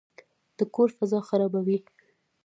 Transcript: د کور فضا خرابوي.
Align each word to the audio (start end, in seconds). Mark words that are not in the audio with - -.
د 0.57 0.59
کور 0.73 0.89
فضا 0.97 1.19
خرابوي. 1.29 1.77